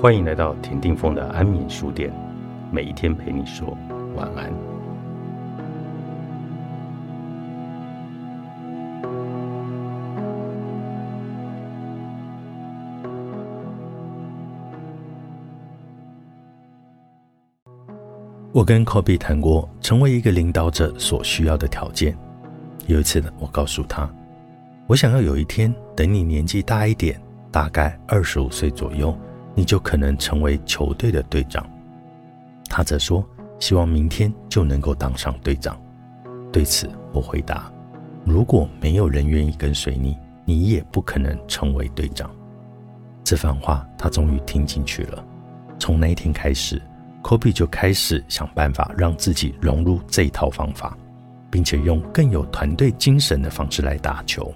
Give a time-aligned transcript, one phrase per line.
[0.00, 2.10] 欢迎来到田定峰的安眠书店，
[2.72, 3.76] 每一天陪你说
[4.16, 4.50] 晚安。
[18.52, 22.16] 我跟 Kobe 谈过，成为一个领导者所需要的条件。
[22.86, 24.10] 有一次呢，我告诉他，
[24.86, 27.20] 我想要有一天，等你年纪大一点，
[27.52, 29.14] 大概二十五岁左右。
[29.54, 31.68] 你就可能成为球队的队长。
[32.68, 33.24] 他则说，
[33.58, 35.80] 希望明天就能够当上队长。
[36.52, 37.70] 对此，我回答：
[38.24, 42.30] 如果没有人愿意跟随你，你也不可能成为队长。
[43.24, 45.24] 这番话，他终于听进去了。
[45.78, 46.80] 从那一天开始
[47.22, 50.96] ，Kobe 就开始想办法让自己融入这一套方法，
[51.50, 54.52] 并且用更有团队精神的方式来打球。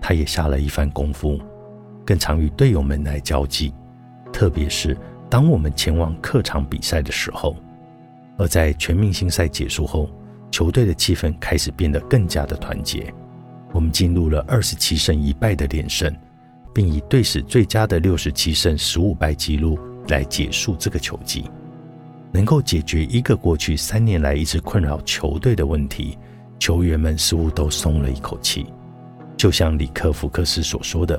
[0.00, 1.40] 他也下了一番功夫，
[2.04, 3.72] 更常与队友们来交际。
[4.36, 4.94] 特别是
[5.30, 7.56] 当我们前往客场比赛的时候，
[8.36, 10.10] 而在全明星赛结束后，
[10.50, 13.10] 球队的气氛开始变得更加的团结。
[13.72, 16.14] 我们进入了二十七胜一败的连胜，
[16.74, 19.78] 并以队史最佳的六十七胜十五败纪录
[20.08, 21.46] 来结束这个球季。
[22.30, 26.18] 能够解决一个过去三年来一直困扰球队的问题，
[26.58, 28.66] 球员们似乎都松了一口气。
[29.34, 31.18] 就像里克·福克斯所说的。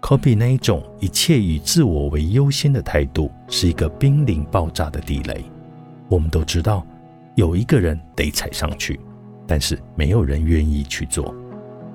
[0.00, 5.44] Kobe 那一种一切以自我为优先的态度，是一个濒临爆炸的地雷。
[6.08, 6.86] 我们都知道，
[7.34, 8.98] 有一个人得踩上去，
[9.46, 11.34] 但是没有人愿意去做。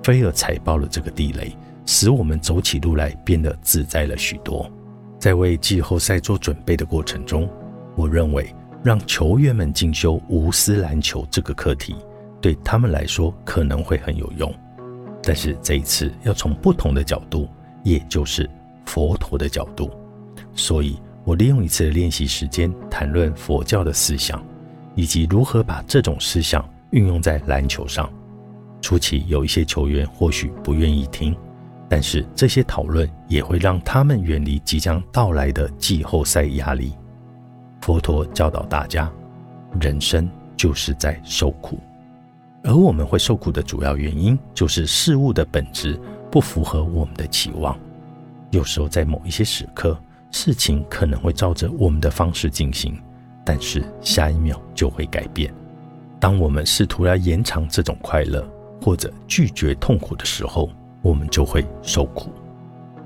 [0.03, 4.69] 菲尔踩爆了这个地雷，使我们走起路来变得自在了许多。
[5.17, 7.49] 在为季后赛做准备的过程中，
[7.95, 11.95] 我认为让球员们进修无私篮球这个课题，
[12.41, 14.53] 对他们来说可能会很有用。
[15.23, 17.47] 但是这一次要从不同的角度。
[17.83, 18.49] 也就是
[18.85, 19.91] 佛陀的角度，
[20.55, 24.43] 所以我利用一次的练习时间谈论佛教的思想，
[24.95, 28.09] 以及如何把这种思想运用在篮球上。
[28.81, 31.35] 初期有一些球员或许不愿意听，
[31.89, 36.93] 但是这些讨论也会让他们远离即将到来的季后赛压力。
[37.81, 39.11] 佛陀教导大家，
[39.79, 41.79] 人生就是在受苦，
[42.63, 45.99] 而我们会受苦的主要原因就是事物的本质。
[46.33, 47.77] 不符合我们的期望，
[48.49, 49.95] 有时候在某一些时刻，
[50.31, 52.99] 事情可能会照着我们的方式进行，
[53.45, 55.53] 但是下一秒就会改变。
[56.19, 58.43] 当我们试图来延长这种快乐，
[58.81, 60.71] 或者拒绝痛苦的时候，
[61.03, 62.31] 我们就会受苦。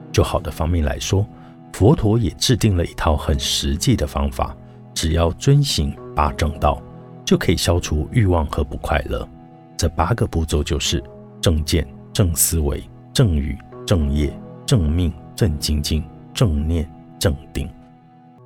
[0.09, 1.27] 就好的方面来说，
[1.73, 4.55] 佛陀也制定了一套很实际的方法，
[4.93, 6.81] 只要遵行八正道，
[7.25, 9.27] 就可以消除欲望和不快乐。
[9.75, 11.03] 这八个步骤就是
[11.41, 12.81] 正见、正思维。
[13.17, 14.31] 正语、正业、
[14.63, 16.03] 正命、正精进、
[16.35, 17.67] 正念、正定。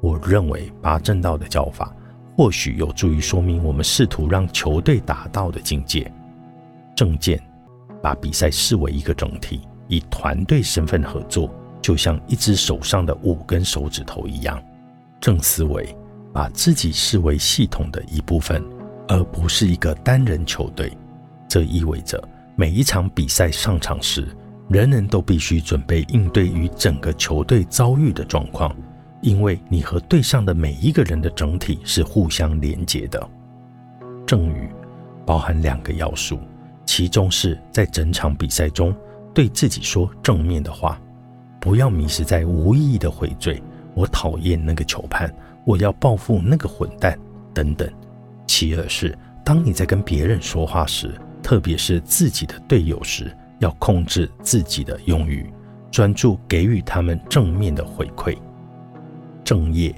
[0.02, 1.94] 我认为八正道的教法
[2.38, 6.10] 或许有助于说明我们试图让球队达到的境界。
[6.96, 7.38] 正见，
[8.02, 9.60] 把比赛视为一个整体，
[9.90, 14.58] 以团队身份合作，就像一只手上的五根手指头一样。
[15.20, 15.94] 正思维，
[16.32, 18.64] 把自己视为系统的一部分，
[19.10, 20.98] 而不是一个单人球队。
[21.46, 22.24] 这意味着
[22.56, 24.26] 每一场比赛上场时。
[24.72, 28.74] 人人都必须准备应对与整个球队遭遇的状况，
[29.20, 33.30] 因为你和队上的每一个人的整体是互相连接的。
[34.26, 34.70] 正语
[35.26, 36.40] 包含两个要素，
[36.86, 38.96] 其中是在整场比赛中
[39.34, 40.98] 对自己说正面的话，
[41.60, 43.62] 不要迷失在无意义的回嘴
[43.94, 45.30] “我讨厌那个球判，
[45.66, 47.20] 我要报复那个混蛋”
[47.54, 47.92] 等等。
[48.48, 53.36] 其二是当你在跟别人说话时，特别是自己的队友时。
[53.62, 55.50] 要控制自己的用语，
[55.90, 58.38] 专注给予他们正面的回馈。
[59.44, 59.96] 正业，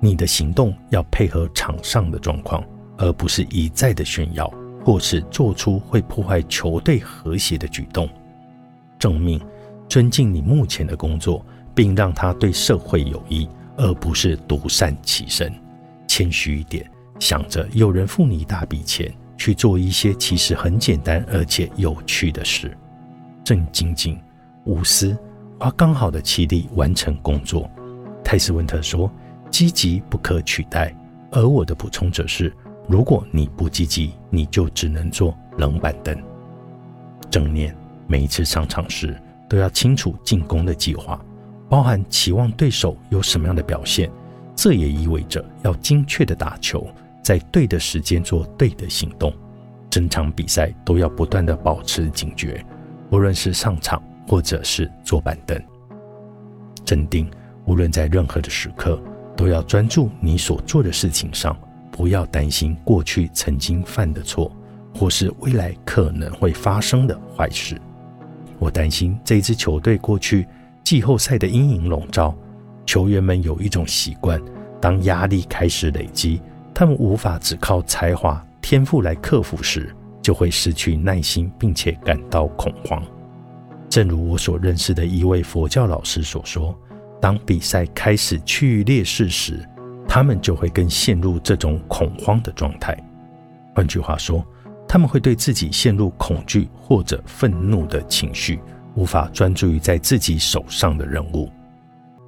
[0.00, 2.64] 你的行动要配合场上的状况，
[2.98, 4.52] 而不是一再的炫耀，
[4.84, 8.08] 或是做出会破坏球队和谐的举动。
[8.98, 9.40] 正命，
[9.88, 11.44] 尊敬你目前的工作，
[11.74, 15.52] 并让他对社会有益，而不是独善其身。
[16.06, 16.88] 谦虚一点，
[17.18, 22.76] 想着有人付你一大笔钱去做一些其实很简单而且有趣的事。
[23.52, 24.18] 正精进、
[24.64, 25.14] 无私，
[25.60, 27.70] 花刚好的气力完成工作。
[28.24, 29.12] 泰斯温特说
[29.52, 30.96] ：“积极不可取代。”
[31.30, 32.50] 而我的补充者是：
[32.88, 36.16] 如果你不积极，你就只能做冷板凳。
[37.30, 37.76] 正念，
[38.06, 39.20] 每一次上场时
[39.50, 41.22] 都要清楚进攻的计划，
[41.68, 44.10] 包含期望对手有什么样的表现。
[44.56, 46.86] 这也意味着要精确的打球，
[47.22, 49.30] 在对的时间做对的行动。
[49.90, 52.64] 整场比赛都要不断的保持警觉。
[53.12, 55.62] 无论是上场或者是坐板凳，
[56.82, 57.30] 镇定
[57.66, 58.98] 无论在任何的时刻，
[59.36, 61.54] 都要专注你所做的事情上，
[61.90, 64.50] 不要担心过去曾经犯的错，
[64.94, 67.78] 或是未来可能会发生的坏事。
[68.58, 70.48] 我担心这支球队过去
[70.82, 72.34] 季后赛的阴影笼罩，
[72.86, 74.40] 球员们有一种习惯，
[74.80, 76.40] 当压力开始累积，
[76.72, 83.02] 他们无法只靠才华、天赋来克服时，就会失去耐心，并且感到恐慌。
[83.90, 86.74] 正如我所认识的一位佛教老师所说。
[87.20, 89.64] 当比赛开始趋于劣势时，
[90.08, 92.98] 他们就会更陷入这种恐慌的状态。
[93.76, 94.44] 换句话说，
[94.88, 98.58] 他们会对自己陷入恐惧或者愤怒的情绪，
[98.96, 101.48] 无法专注于在自己手上的任务。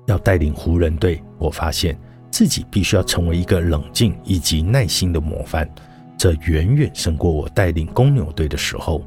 [0.07, 1.99] 要带领湖人队，我发现
[2.31, 5.69] 自己必须要成为一个冷静以及耐心的模范。
[6.17, 9.05] 这远远胜过我带领公牛队的时候。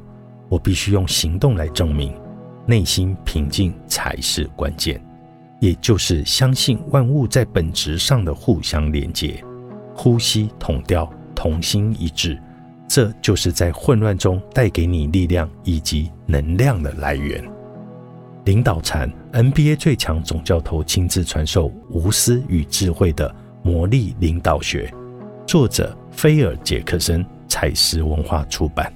[0.49, 2.13] 我必须用行动来证明，
[2.65, 5.01] 内心平静才是关键。
[5.59, 9.43] 也就是相信万物在本质上的互相连接，
[9.93, 12.41] 呼吸同调，同心一致，
[12.87, 17.43] 这就是在混乱中带给你力量以及能量的来源。
[18.45, 24.89] 领导禅，NBA 最强总教头亲自传授无私与智慧的魔力领导学，
[25.47, 28.91] 作者菲尔·杰克森，彩石文化出版。